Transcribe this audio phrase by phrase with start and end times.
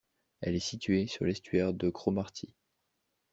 [0.39, 2.55] Elle est située sur l'estuaire de Cromarty.